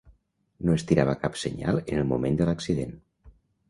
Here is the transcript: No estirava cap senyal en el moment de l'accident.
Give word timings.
No 0.69 0.77
estirava 0.79 1.15
cap 1.27 1.39
senyal 1.43 1.81
en 1.85 1.95
el 2.03 2.11
moment 2.15 2.43
de 2.43 2.53
l'accident. 2.53 3.01